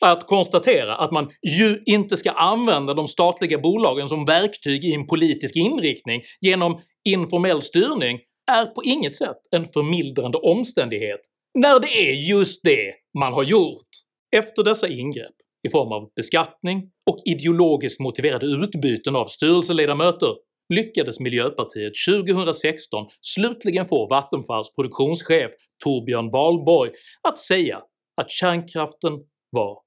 Att 0.00 0.26
konstatera 0.26 0.96
att 0.96 1.10
man 1.10 1.30
ju 1.58 1.82
inte 1.86 2.16
ska 2.16 2.30
använda 2.30 2.94
de 2.94 3.08
statliga 3.08 3.58
bolagen 3.58 4.08
som 4.08 4.24
verktyg 4.24 4.84
i 4.84 4.94
en 4.94 5.06
politisk 5.06 5.56
inriktning 5.56 6.22
genom 6.40 6.80
informell 7.04 7.62
styrning 7.62 8.20
är 8.50 8.66
på 8.66 8.82
inget 8.84 9.16
sätt 9.16 9.36
en 9.50 9.68
förmildrande 9.68 10.38
omständighet, 10.38 11.20
när 11.58 11.80
det 11.80 12.10
är 12.10 12.12
just 12.12 12.64
det 12.64 12.94
man 13.18 13.32
har 13.32 13.42
gjort. 13.42 13.88
Efter 14.36 14.62
dessa 14.64 14.88
ingrepp 14.88 15.34
i 15.68 15.70
form 15.70 15.92
av 15.92 16.10
beskattning 16.16 16.82
och 17.10 17.18
ideologiskt 17.24 18.00
motiverade 18.00 18.46
utbyten 18.46 19.16
av 19.16 19.26
styrelseledamöter 19.26 20.34
lyckades 20.68 21.20
Miljöpartiet 21.20 21.92
2016 22.24 23.06
slutligen 23.20 23.84
få 23.84 24.06
Vattenfalls 24.06 24.74
produktionschef 24.74 25.50
Torbjörn 25.84 26.30
Wahlborg 26.30 26.90
att 27.28 27.38
säga 27.38 27.78
att 28.20 28.30
kärnkraften 28.30 29.12
var 29.50 29.78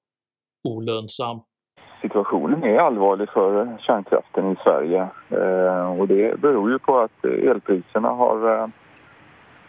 olönsam. 0.64 1.42
Situationen 2.02 2.64
är 2.64 2.78
allvarlig 2.78 3.30
för 3.30 3.78
kärnkraften 3.80 4.52
i 4.52 4.56
Sverige 4.64 5.08
eh, 5.30 6.00
och 6.00 6.08
det 6.08 6.42
beror 6.42 6.72
ju 6.72 6.80
på 6.80 7.00
att 7.00 7.26
elpriserna 7.26 8.10
har 8.10 8.70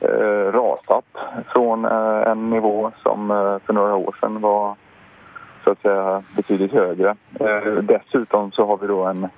eh, 0.01 0.53
rasat 0.53 1.05
från 1.53 1.85
eh, 1.85 2.31
en 2.31 2.51
nivå 2.51 2.93
som 3.03 3.29
för 3.67 3.73
några 3.73 3.95
år 3.95 4.17
sedan 4.21 4.41
var 4.41 4.77
så 5.65 5.71
att 5.71 5.83
säga 5.83 6.23
betydligt 6.37 6.73
högre. 6.73 7.17
Dessutom 7.83 8.53
så 8.53 8.67
har 8.67 8.77
vi 8.77 8.87
då 8.87 9.05
en 9.05 9.29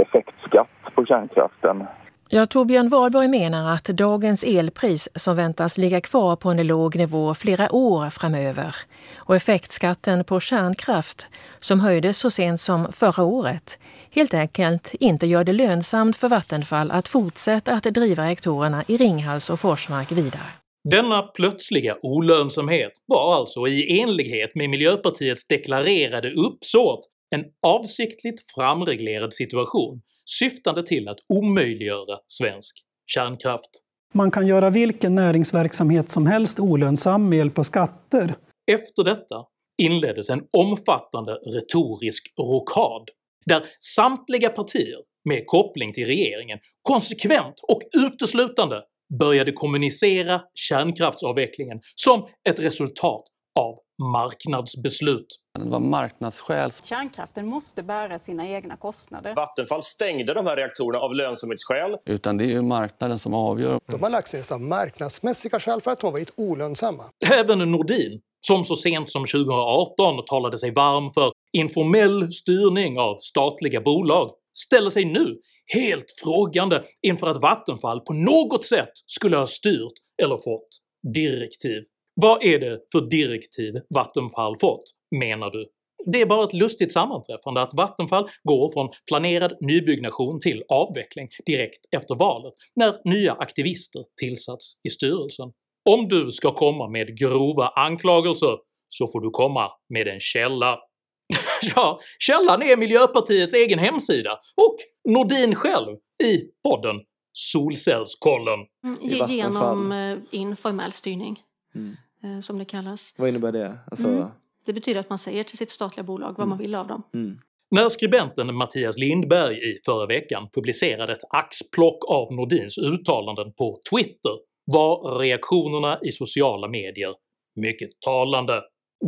effektskatt 0.00 0.94
på 0.94 1.04
kärnkraften 1.06 1.86
Ja, 2.28 2.46
Torbjörn 2.46 2.88
Wahlborg 2.88 3.28
menar 3.28 3.72
att 3.74 3.84
dagens 3.84 4.44
elpris 4.44 5.08
som 5.14 5.36
väntas 5.36 5.78
ligga 5.78 6.00
kvar 6.00 6.36
på 6.36 6.50
en 6.50 6.66
låg 6.66 6.96
nivå 6.96 7.34
flera 7.34 7.74
år 7.74 8.10
framöver 8.10 8.76
och 9.18 9.36
effektskatten 9.36 10.24
på 10.24 10.40
kärnkraft 10.40 11.26
som 11.58 11.80
höjdes 11.80 12.18
så 12.18 12.30
sent 12.30 12.60
som 12.60 12.92
förra 12.92 13.22
året 13.22 13.78
helt 14.10 14.34
enkelt 14.34 14.94
inte 15.00 15.26
gör 15.26 15.44
det 15.44 15.52
lönsamt 15.52 16.16
för 16.16 16.28
Vattenfall 16.28 16.90
att 16.90 17.08
fortsätta 17.08 17.72
att 17.72 17.84
driva 17.84 18.24
reaktorerna 18.24 18.84
i 18.88 18.96
Ringhals 18.96 19.50
och 19.50 19.60
Forsmark 19.60 20.12
vidare. 20.12 20.50
Denna 20.90 21.22
plötsliga 21.22 21.96
olönsamhet 22.02 22.92
var 23.06 23.36
alltså 23.36 23.66
i 23.66 24.00
enlighet 24.00 24.54
med 24.54 24.70
Miljöpartiets 24.70 25.46
deklarerade 25.46 26.30
uppsåt 26.30 27.00
en 27.36 27.44
avsiktligt 27.66 28.42
framreglerad 28.54 29.32
situation 29.34 30.02
syftande 30.38 30.86
till 30.86 31.08
att 31.08 31.18
omöjliggöra 31.28 32.18
svensk 32.28 32.76
kärnkraft. 33.06 33.70
Man 34.14 34.30
kan 34.30 34.46
göra 34.46 34.70
vilken 34.70 35.14
näringsverksamhet 35.14 36.08
som 36.08 36.26
helst 36.26 36.60
olönsam 36.60 37.28
med 37.28 37.38
hjälp 37.38 37.58
av 37.58 37.62
skatter. 37.62 38.34
Efter 38.72 39.04
detta 39.04 39.44
inleddes 39.82 40.30
en 40.30 40.42
omfattande 40.52 41.32
retorisk 41.32 42.32
rokad 42.38 43.08
där 43.46 43.64
samtliga 43.80 44.48
partier 44.48 44.98
med 45.24 45.46
koppling 45.46 45.92
till 45.92 46.06
regeringen 46.06 46.58
konsekvent 46.82 47.60
och 47.68 47.80
uteslutande 48.06 48.82
började 49.18 49.52
kommunicera 49.52 50.40
kärnkraftsavvecklingen 50.54 51.80
som 51.94 52.26
ett 52.48 52.60
resultat 52.60 53.22
av 53.58 53.78
marknadsbeslut. 53.98 55.26
Det 55.58 55.68
var 55.70 55.80
marknadsskäl. 55.80 56.70
Kärnkraften 56.82 57.46
måste 57.46 57.82
bära 57.82 58.18
sina 58.18 58.48
egna 58.48 58.76
kostnader. 58.76 59.34
Vattenfall 59.34 59.82
stängde 59.82 60.34
de 60.34 60.46
här 60.46 60.56
reaktorerna 60.56 60.98
av 60.98 61.14
lönsamhetsskäl. 61.14 61.96
Utan 62.06 62.36
det 62.36 62.44
är 62.44 62.48
ju 62.48 62.62
marknaden 62.62 63.18
som 63.18 63.34
avgör. 63.34 63.80
De 63.86 64.02
har 64.02 64.10
lagt 64.10 64.28
sig 64.28 64.42
av 64.52 64.60
marknadsmässiga 64.60 65.60
skäl 65.60 65.80
för 65.80 65.90
att 65.90 66.00
de 66.00 66.06
har 66.06 66.12
varit 66.12 66.32
olönsamma. 66.36 67.02
Även 67.32 67.58
Nordin, 67.58 68.20
som 68.46 68.64
så 68.64 68.76
sent 68.76 69.10
som 69.10 69.22
2018 69.22 70.24
talade 70.26 70.58
sig 70.58 70.70
varm 70.70 71.12
för 71.12 71.32
informell 71.52 72.32
styrning 72.32 72.98
av 72.98 73.16
statliga 73.18 73.80
bolag, 73.80 74.30
ställer 74.52 74.90
sig 74.90 75.04
nu 75.04 75.38
helt 75.74 76.06
frågande 76.24 76.82
inför 77.02 77.26
att 77.26 77.42
Vattenfall 77.42 78.00
på 78.00 78.12
något 78.12 78.64
sätt 78.64 78.92
skulle 79.06 79.36
ha 79.36 79.46
styrt 79.46 79.92
eller 80.22 80.36
fått 80.36 80.68
direktiv. 81.14 81.82
Vad 82.20 82.44
är 82.44 82.58
det 82.58 82.80
för 82.92 83.00
direktiv 83.00 83.74
Vattenfall 83.94 84.56
fått, 84.58 84.84
menar 85.20 85.50
du? 85.50 85.66
Det 86.12 86.20
är 86.20 86.26
bara 86.26 86.44
ett 86.44 86.52
lustigt 86.52 86.92
sammanträffande 86.92 87.62
att 87.62 87.74
Vattenfall 87.74 88.28
går 88.42 88.72
från 88.72 88.88
planerad 89.08 89.56
nybyggnation 89.60 90.40
till 90.40 90.64
avveckling 90.68 91.28
direkt 91.46 91.80
efter 91.96 92.14
valet, 92.14 92.54
när 92.76 92.96
nya 93.04 93.32
aktivister 93.32 94.04
tillsatts 94.20 94.72
i 94.88 94.90
styrelsen. 94.90 95.52
Om 95.90 96.08
du 96.08 96.30
ska 96.30 96.54
komma 96.54 96.88
med 96.88 97.18
grova 97.18 97.68
anklagelser 97.68 98.58
så 98.88 99.06
får 99.06 99.20
du 99.20 99.30
komma 99.30 99.70
med 99.88 100.08
en 100.08 100.20
källa. 100.20 100.78
ja, 101.74 102.00
källan 102.18 102.62
är 102.62 102.76
Miljöpartiets 102.76 103.54
egen 103.54 103.78
hemsida 103.78 104.40
och 104.56 104.76
Nordin 105.12 105.54
själv 105.54 105.96
i 106.24 106.40
podden 106.68 106.96
Solcellskollen. 107.32 108.58
Mm. 108.84 109.26
Genom 109.28 109.92
eh, 109.92 110.18
informell 110.30 110.92
styrning, 110.92 111.42
Mm. 111.76 111.96
Eh, 112.22 112.40
som 112.40 112.58
det 112.58 112.64
kallas. 112.64 113.14
Vad 113.18 113.28
innebär 113.28 113.52
det? 113.52 113.78
Alltså, 113.90 114.08
Mm. 114.08 114.28
Det 114.66 114.72
betyder 114.72 115.00
att 115.00 115.08
man 115.08 115.18
säger 115.18 115.44
till 115.44 115.58
sitt 115.58 115.70
statliga 115.70 116.04
bolag 116.04 116.34
vad 116.38 116.48
man 116.48 116.58
vill 116.58 116.74
av 116.74 116.86
dem. 116.86 117.02
mm. 117.14 117.36
När 117.70 117.88
skribenten 117.88 118.54
Mattias 118.54 118.98
Lindberg 118.98 119.56
i 119.56 119.80
förra 119.84 120.06
veckan 120.06 120.48
publicerade 120.54 121.12
ett 121.12 121.24
axplock 121.30 122.04
av 122.08 122.32
Nordins 122.32 122.78
uttalanden 122.78 123.52
på 123.52 123.80
Twitter 123.90 124.32
var 124.64 125.18
reaktionerna 125.18 125.98
i 126.02 126.10
sociala 126.10 126.68
medier 126.68 127.14
mycket 127.56 127.90
talande. 128.00 128.62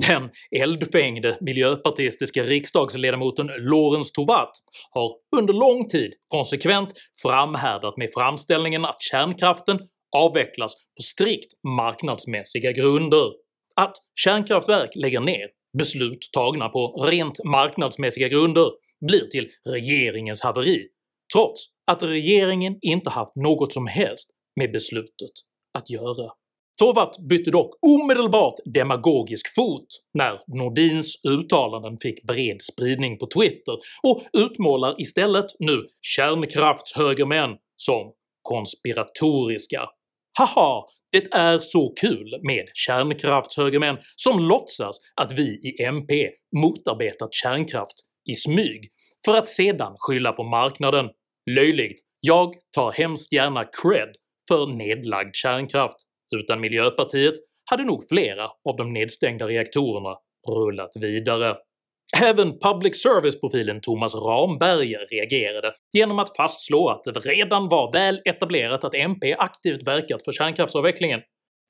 Den 0.06 0.30
eldfängde 0.50 1.38
miljöpartistiska 1.40 2.42
riksdagsledamoten 2.42 3.46
Lorentz 3.46 4.12
Tovatt 4.12 4.50
har 4.90 5.10
under 5.36 5.54
lång 5.54 5.88
tid 5.88 6.12
konsekvent 6.28 6.92
framhärdat 7.22 7.96
med 7.96 8.10
framställningen 8.14 8.84
att 8.84 9.00
kärnkraften 9.00 9.78
avvecklas 10.16 10.74
på 10.74 11.02
strikt 11.02 11.52
marknadsmässiga 11.62 12.72
grunder. 12.72 13.32
Att 13.76 13.96
kärnkraftverk 14.14 14.90
lägger 14.94 15.20
ner 15.20 15.48
beslut 15.78 16.28
tagna 16.32 16.68
på 16.68 17.06
rent 17.10 17.44
marknadsmässiga 17.44 18.28
grunder 18.28 18.70
blir 19.06 19.26
till 19.26 19.48
regeringens 19.64 20.42
haveri, 20.42 20.88
trots 21.32 21.66
att 21.86 22.02
regeringen 22.02 22.78
inte 22.80 23.10
haft 23.10 23.36
något 23.36 23.72
som 23.72 23.86
helst 23.86 24.30
med 24.56 24.72
beslutet 24.72 25.30
att 25.78 25.90
göra. 25.90 26.32
Tovatt 26.78 27.18
bytte 27.28 27.50
dock 27.50 27.78
omedelbart 27.82 28.54
demagogisk 28.64 29.54
fot 29.54 29.86
när 30.14 30.40
Nordins 30.46 31.24
uttalanden 31.24 31.98
fick 31.98 32.22
bred 32.22 32.62
spridning 32.62 33.18
på 33.18 33.26
Twitter 33.26 33.78
och 34.02 34.22
utmålar 34.32 35.00
istället 35.00 35.46
nu 35.58 35.86
kärnkraftshögermän 36.00 37.56
som 37.76 38.12
konspiratoriska. 38.42 39.88
Haha, 40.38 40.87
Det 41.12 41.35
är 41.35 41.59
så 41.59 41.92
kul 42.00 42.40
med 42.42 42.64
kärnkraftshögermän 42.75 43.99
som 44.16 44.38
låtsas 44.38 44.97
att 45.16 45.33
vi 45.33 45.42
i 45.42 45.83
MP 45.83 46.30
motarbetat 46.57 47.35
kärnkraft 47.35 47.95
i 48.30 48.35
smyg 48.35 48.88
för 49.25 49.37
att 49.37 49.49
sedan 49.49 49.97
skylla 49.99 50.33
på 50.33 50.42
marknaden. 50.42 51.11
Löjligt. 51.50 52.00
Jag 52.21 52.54
tar 52.75 52.92
hemskt 52.92 53.33
gärna 53.33 53.64
cred 53.64 54.09
för 54.49 54.66
nedlagd 54.66 55.35
kärnkraft. 55.35 55.97
Utan 56.37 56.61
Miljöpartiet 56.61 57.35
hade 57.71 57.85
nog 57.85 58.09
flera 58.09 58.45
av 58.45 58.76
de 58.76 58.92
nedstängda 58.92 59.47
reaktorerna 59.47 60.16
rullat 60.49 60.90
vidare. 61.00 61.57
Även 62.16 62.58
public 62.58 63.02
service-profilen 63.02 63.80
Thomas 63.80 64.14
Ramberger 64.14 65.06
reagerade 65.10 65.72
genom 65.92 66.18
att 66.18 66.36
fastslå 66.36 66.88
att 66.88 67.04
det 67.04 67.20
redan 67.20 67.68
var 67.68 67.92
väl 67.92 68.20
etablerat 68.24 68.84
att 68.84 68.94
MP 68.94 69.34
aktivt 69.38 69.86
verkat 69.86 70.24
för 70.24 70.32
kärnkraftsavvecklingen, 70.32 71.20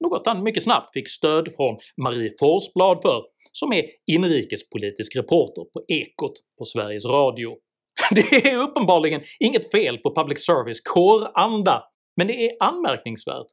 något 0.04 0.26
han 0.26 0.42
mycket 0.42 0.62
snabbt 0.62 0.92
fick 0.92 1.08
stöd 1.08 1.48
från 1.56 1.78
Marie 2.02 2.32
Forsblad 2.40 3.02
för, 3.02 3.22
som 3.52 3.72
är 3.72 3.84
inrikespolitisk 4.06 5.16
reporter 5.16 5.62
på 5.62 5.84
Ekot 5.88 6.32
på 6.58 6.64
Sveriges 6.64 7.06
Radio. 7.06 7.56
Det 8.10 8.32
är 8.46 8.62
uppenbarligen 8.62 9.20
inget 9.40 9.70
fel 9.70 9.98
på 9.98 10.14
public 10.14 10.44
service 10.44 10.80
kåranda, 10.80 11.84
men 12.16 12.26
det 12.26 12.46
är 12.46 12.56
anmärkningsvärt 12.60 13.46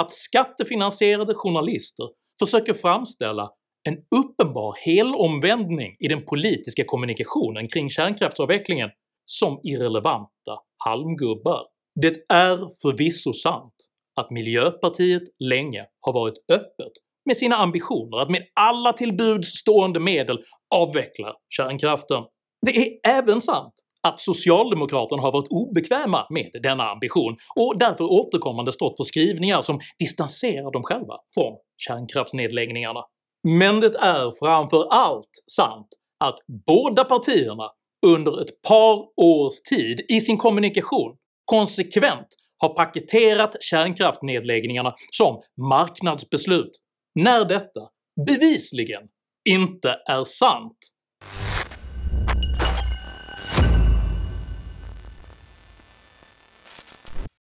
att 0.00 0.12
skattefinansierade 0.12 1.34
journalister 1.34 2.08
försöker 2.38 2.74
framställa 2.74 3.50
en 3.82 3.96
uppenbar 4.20 4.74
helomvändning 4.84 5.96
i 5.98 6.08
den 6.08 6.24
politiska 6.24 6.84
kommunikationen 6.86 7.68
kring 7.68 7.90
kärnkraftsavvecklingen 7.90 8.90
som 9.24 9.60
irrelevanta 9.62 10.58
halmgubbar. 10.84 11.66
Det 12.00 12.24
är 12.28 12.56
förvisso 12.82 13.32
sant 13.32 13.74
att 14.20 14.30
miljöpartiet 14.30 15.22
länge 15.38 15.86
har 16.00 16.12
varit 16.12 16.34
öppet 16.52 16.92
med 17.26 17.36
sina 17.36 17.56
ambitioner 17.56 18.18
att 18.18 18.30
med 18.30 18.42
alla 18.60 18.92
till 18.92 19.16
buds 19.16 19.48
stående 19.48 20.00
medel 20.00 20.38
avveckla 20.74 21.34
kärnkraften. 21.48 22.22
Det 22.66 22.76
är 22.76 23.18
även 23.18 23.40
sant 23.40 23.74
att 24.02 24.20
socialdemokraterna 24.20 25.22
har 25.22 25.32
varit 25.32 25.50
obekväma 25.50 26.26
med 26.30 26.50
denna 26.62 26.84
ambition 26.84 27.36
och 27.56 27.78
därför 27.78 28.04
återkommande 28.04 28.72
stått 28.72 28.96
för 28.96 29.04
skrivningar 29.04 29.62
som 29.62 29.80
distanserar 29.98 30.72
dem 30.72 30.82
själva 30.82 31.14
från 31.34 31.56
kärnkraftsnedläggningarna. 31.76 33.00
Men 33.42 33.80
det 33.80 33.96
är 33.98 34.38
framför 34.38 34.86
allt 34.90 35.30
sant 35.50 35.88
att 36.24 36.38
båda 36.66 37.04
partierna 37.04 37.70
under 38.06 38.42
ett 38.42 38.62
par 38.68 39.08
års 39.16 39.60
tid 39.70 40.00
i 40.08 40.20
sin 40.20 40.38
kommunikation 40.38 41.16
konsekvent 41.44 42.26
har 42.58 42.74
paketerat 42.74 43.62
kärnkraftnedläggningarna 43.62 44.94
som 45.10 45.42
marknadsbeslut, 45.68 46.70
när 47.14 47.44
detta 47.44 47.80
bevisligen 48.26 49.02
inte 49.48 49.96
är 50.06 50.24
sant. 50.24 50.78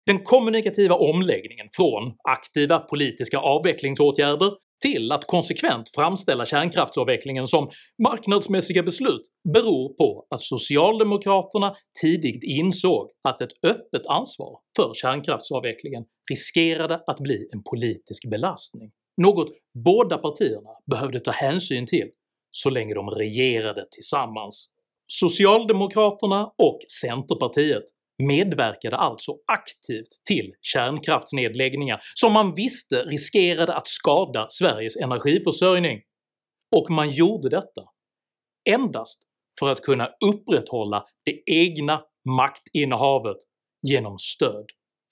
Den 0.05 0.23
kommunikativa 0.23 0.95
omläggningen 0.95 1.67
från 1.75 2.13
aktiva 2.29 2.79
politiska 2.79 3.37
avvecklingsåtgärder 3.37 4.51
till 4.82 5.12
att 5.12 5.27
konsekvent 5.27 5.89
framställa 5.96 6.46
kärnkraftsavvecklingen 6.46 7.48
som 7.48 7.70
marknadsmässiga 8.03 8.84
beslut 8.84 9.22
beror 9.53 9.94
på 9.94 10.27
att 10.29 10.41
socialdemokraterna 10.41 11.75
tidigt 12.01 12.44
insåg 12.44 13.10
att 13.27 13.41
ett 13.41 13.51
öppet 13.63 14.05
ansvar 14.08 14.60
för 14.75 14.94
kärnkraftsavvecklingen 14.94 16.03
riskerade 16.29 17.03
att 17.08 17.20
bli 17.20 17.50
en 17.53 17.63
politisk 17.63 18.29
belastning, 18.29 18.91
något 19.22 19.50
båda 19.84 20.17
partierna 20.17 20.70
behövde 20.91 21.20
ta 21.20 21.32
hänsyn 21.32 21.88
till 21.88 22.10
så 22.51 22.70
länge 22.70 22.94
de 22.94 23.10
regerade 23.10 23.88
tillsammans. 23.91 24.70
Socialdemokraterna 25.08 26.51
och 26.58 26.79
Centerpartiet 27.01 27.84
medverkade 28.24 28.98
alltså 28.98 29.31
aktivt 29.48 30.25
till 30.27 30.53
kärnkraftsnedläggningar 30.62 32.00
som 32.13 32.34
man 32.34 32.53
visste 32.53 33.03
riskerade 33.03 33.75
att 33.75 33.88
skada 33.88 34.45
Sveriges 34.50 34.97
energiförsörjning, 34.97 36.01
och 36.75 36.91
man 36.91 37.12
gjorde 37.12 37.49
detta 37.49 37.82
endast 38.69 39.19
för 39.60 39.69
att 39.69 39.82
kunna 39.82 40.10
upprätthålla 40.25 41.06
det 41.25 41.43
egna 41.45 42.01
maktinnehavet 42.30 43.38
genom 43.88 44.17
stöd 44.17 44.65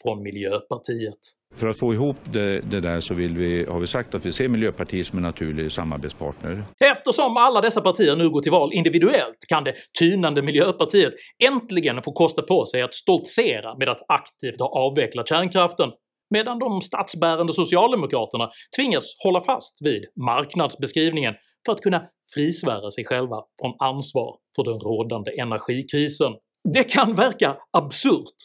från 0.04 0.24
Miljöpartiet. 0.24 1.20
För 1.56 1.68
att 1.68 1.78
få 1.78 1.94
ihop 1.94 2.18
det, 2.24 2.60
det 2.72 2.80
där 2.80 3.00
så 3.00 3.13
vill 3.13 3.38
vi, 3.38 3.66
har 3.66 3.80
vi 3.80 3.88
sagt 3.88 4.16
att 4.16 4.26
vi 4.26 4.34
ser 4.34 4.50
Miljöpartiet 4.50 5.08
som 5.08 5.18
en 5.18 5.24
naturlig 5.24 5.72
samarbetspartner. 5.72 6.63
Eftersom 6.80 7.38
alla 7.38 7.62
dessa 7.62 7.82
partier 7.82 8.16
nu 8.16 8.30
går 8.30 8.42
till 8.42 8.52
val 8.52 8.74
individuellt 8.74 9.38
kan 9.48 9.63
det 9.63 9.74
tynande 10.00 10.42
Miljöpartiet 10.42 11.13
äntligen 11.44 12.02
få 12.02 12.12
kosta 12.12 12.42
på 12.42 12.66
sig 12.66 12.82
att 12.82 12.94
stoltsera 12.94 13.78
med 13.78 13.89
att 13.89 14.02
aktivt 14.08 14.60
ha 14.60 14.68
avvecklat 14.68 15.30
kärnkraften, 15.30 15.89
medan 16.30 16.60
de 16.60 16.82
statsbärande 16.82 17.54
socialdemokraterna 17.54 18.50
tvingas 18.76 19.04
hålla 19.24 19.44
fast 19.44 19.78
vid 19.82 20.04
marknadsbeskrivningen 20.26 21.34
för 21.66 21.74
att 21.74 21.82
kunna 21.82 22.02
frisvära 22.34 22.89
sig 22.89 23.06
själva 23.06 23.44
från 23.62 23.76
ansvar 23.80 24.38
för 24.56 24.63
den 24.63 24.80
rådande 24.80 25.32
energikrisen. 25.42 26.34
Det 26.74 26.84
kan 26.84 27.16
verka 27.16 27.58
absurt, 27.78 28.36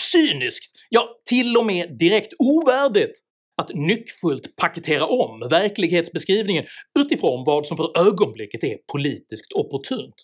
cyniskt, 0.00 0.76
ja 0.88 1.08
till 1.26 1.56
och 1.56 1.66
med 1.66 1.98
direkt 1.98 2.32
ovärdigt 2.38 3.22
att 3.62 3.70
nyckfullt 3.74 4.56
paketera 4.56 5.06
om 5.06 5.48
verklighetsbeskrivningen 5.50 6.64
utifrån 6.98 7.44
vad 7.44 7.66
som 7.66 7.76
för 7.76 7.98
ögonblicket 7.98 8.64
är 8.64 8.78
politiskt 8.92 9.52
opportunt, 9.52 10.14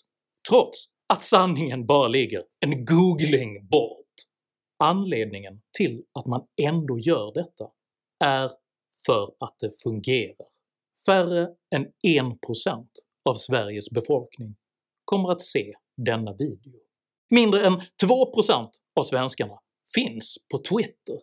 trots 0.49 0.85
att 1.13 1.21
sanningen 1.21 1.85
bara 1.85 2.07
ligger 2.07 2.43
en 2.59 2.85
googling 2.85 3.67
bort. 3.67 4.05
Anledningen 4.83 5.61
till 5.77 6.03
att 6.19 6.25
man 6.25 6.41
ändå 6.61 6.99
gör 6.99 7.33
detta 7.33 7.71
är 8.23 8.51
för 9.05 9.33
att 9.39 9.55
det 9.59 9.71
fungerar. 9.83 10.47
Färre 11.05 11.47
än 11.75 11.87
1% 12.07 12.87
av 13.29 13.33
Sveriges 13.33 13.89
befolkning 13.89 14.55
kommer 15.05 15.31
att 15.31 15.41
se 15.41 15.73
denna 15.97 16.33
video. 16.33 16.88
Mindre 17.29 17.65
än 17.65 17.81
2% 18.03 18.69
av 18.99 19.03
svenskarna 19.03 19.59
finns 19.95 20.37
på 20.51 20.57
Twitter, 20.57 21.19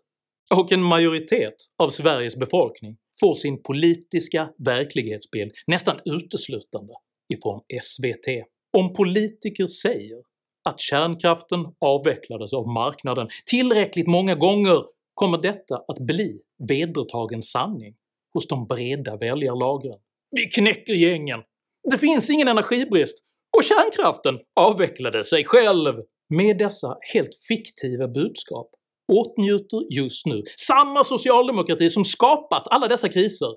och 0.55 0.73
en 0.73 0.83
majoritet 0.83 1.55
av 1.83 1.89
Sveriges 1.89 2.37
befolkning 2.37 2.97
får 3.21 3.35
sin 3.35 3.63
politiska 3.63 4.51
verklighetsbild 4.59 5.53
nästan 5.67 6.01
uteslutande 6.05 6.93
ifrån 7.35 7.61
SVT. 7.83 8.47
Om 8.77 8.93
politiker 8.95 9.67
säger 9.67 10.19
att 10.65 10.81
kärnkraften 10.81 11.67
avvecklades 11.81 12.53
av 12.53 12.69
marknaden 12.69 13.29
tillräckligt 13.47 14.07
många 14.07 14.35
gånger 14.35 14.85
kommer 15.15 15.39
detta 15.39 15.77
att 15.89 15.99
bli 15.99 16.41
vedertagen 16.69 17.43
sanning 17.43 17.95
hos 18.35 18.49
de 18.49 18.67
breda 18.67 19.17
väljarlagren. 19.17 19.99
Vi 20.31 20.45
knäcker 20.45 20.95
gängen! 20.95 21.43
Det 21.91 21.99
finns 21.99 22.31
ingen 22.31 22.49
energibrist 22.49 23.26
och 23.57 23.65
kärnkraften 23.65 24.39
avvecklade 24.57 25.25
sig 25.25 25.45
själv! 25.45 25.95
Med 26.29 26.59
dessa 26.59 26.97
helt 27.15 27.35
fiktiva 27.49 28.09
budskap 28.09 28.71
åtnjuter 29.13 29.95
just 29.97 30.27
nu 30.27 30.43
samma 30.57 31.05
socialdemokrati 31.05 31.91
som 31.91 32.05
skapat 32.05 32.63
alla 32.67 32.89
dessa 32.89 33.09
kriser 33.09 33.49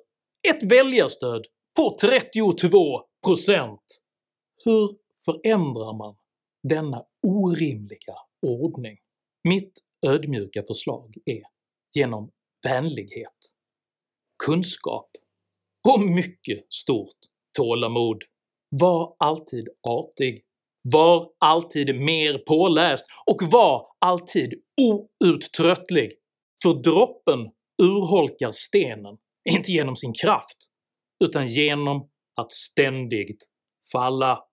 ett 0.50 0.64
väljarstöd 0.64 1.46
på 1.76 1.98
32%! 2.02 3.78
Hur 4.66 4.90
förändrar 5.26 5.98
man 5.98 6.16
denna 6.70 7.04
orimliga 7.28 8.16
ordning? 8.42 8.98
Mitt 9.44 9.74
ödmjuka 10.06 10.64
förslag 10.68 11.16
är 11.26 11.44
genom 11.96 12.32
vänlighet, 12.64 13.38
kunskap 14.44 15.10
och 15.88 16.02
mycket 16.02 16.74
stort 16.74 17.18
tålamod. 17.58 18.24
Var 18.70 19.16
alltid 19.20 19.68
artig. 19.88 20.44
Var 20.82 21.30
alltid 21.40 22.00
mer 22.02 22.38
påläst. 22.38 23.06
Och 23.26 23.52
var 23.52 23.88
alltid 24.00 24.54
outtröttlig, 24.82 26.12
för 26.64 26.74
droppen 26.74 27.40
urholkar 27.84 28.52
stenen, 28.52 29.18
inte 29.50 29.72
genom 29.72 29.96
sin 29.96 30.14
kraft, 30.14 30.58
utan 31.24 31.48
genom 31.48 32.10
att 32.36 32.52
ständigt 32.52 33.44
falla. 33.92 34.44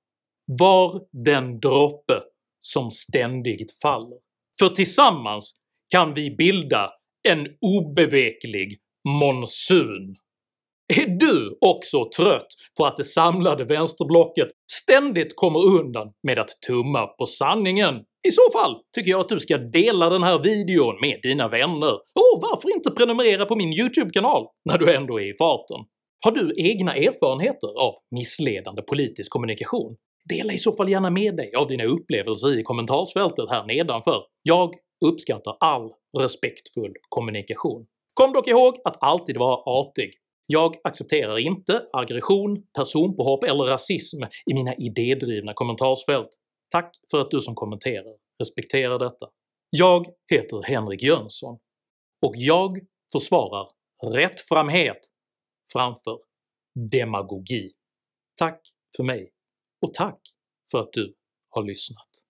Var 0.46 1.07
den 1.24 1.61
droppe 1.61 2.22
som 2.61 2.90
ständigt 2.90 3.81
faller, 3.83 4.18
för 4.59 4.68
tillsammans 4.68 5.55
kan 5.88 6.14
vi 6.14 6.31
bilda 6.31 6.90
en 7.29 7.46
obeveklig 7.61 8.81
monsun. 9.09 10.16
Är 10.88 11.07
du 11.07 11.59
också 11.61 12.09
trött 12.16 12.46
på 12.77 12.87
att 12.87 12.96
det 12.96 13.05
samlade 13.05 13.64
vänsterblocket 13.64 14.49
ständigt 14.72 15.37
kommer 15.37 15.66
undan 15.66 16.12
med 16.22 16.38
att 16.38 16.51
tumma 16.66 17.07
på 17.07 17.27
sanningen? 17.27 17.94
I 18.29 18.31
så 18.31 18.51
fall 18.53 18.77
tycker 18.96 19.11
jag 19.11 19.20
att 19.20 19.29
du 19.29 19.40
ska 19.40 19.57
dela 19.59 20.11
den 20.11 20.22
här 20.22 20.38
videon 20.38 21.01
med 21.01 21.20
dina 21.22 21.49
vänner, 21.49 21.92
och 21.92 22.42
varför 22.42 22.75
inte 22.77 22.90
prenumerera 22.90 23.46
på 23.46 23.57
min 23.57 23.72
YouTube-kanal 23.72 24.46
när 24.64 24.79
du 24.79 24.94
ändå 24.94 25.20
är 25.20 25.35
i 25.35 25.37
farten? 25.37 25.77
Har 26.25 26.33
du 26.33 26.55
egna 26.57 26.96
erfarenheter 26.96 27.68
av 27.81 27.94
missledande 28.11 28.83
politisk 28.83 29.33
kommunikation? 29.33 29.96
Dela 30.29 30.53
i 30.53 30.59
så 30.59 30.72
fall 30.72 30.90
gärna 30.90 31.11
med 31.11 31.37
dig 31.37 31.55
av 31.55 31.66
dina 31.68 31.85
upplevelser 31.85 32.59
i 32.59 32.62
kommentarsfältet 32.62 33.51
här 33.51 33.64
nedanför. 33.64 34.22
Jag 34.42 34.75
uppskattar 35.05 35.57
all 35.61 35.90
respektfull 36.18 36.92
kommunikation. 37.09 37.87
Kom 38.14 38.33
dock 38.33 38.49
ihåg 38.49 38.75
att 38.85 38.96
alltid 39.01 39.37
vara 39.37 39.57
artig. 39.57 40.11
Jag 40.46 40.76
accepterar 40.85 41.38
inte 41.38 41.87
aggression, 41.92 42.66
personpåhopp 42.76 43.44
eller 43.44 43.64
rasism 43.64 44.22
i 44.50 44.54
mina 44.54 44.74
idédrivna 44.74 45.52
kommentarsfält. 45.54 46.28
Tack 46.70 46.96
för 47.11 47.20
att 47.20 47.30
du 47.30 47.40
som 47.40 47.54
kommenterar 47.54 48.16
respekterar 48.38 48.98
detta. 48.98 49.26
Jag 49.70 50.06
heter 50.32 50.62
Henrik 50.62 51.02
Jönsson, 51.02 51.59
och 52.26 52.32
jag 52.37 52.78
försvarar 53.12 53.68
rättframhet 54.12 54.98
framför 55.72 56.18
demagogi. 56.90 57.72
Tack 58.37 58.61
för 58.96 59.04
mig, 59.04 59.32
och 59.87 59.94
tack 59.94 60.20
för 60.70 60.78
att 60.78 60.92
du 60.92 61.14
har 61.50 61.62
lyssnat. 61.62 62.25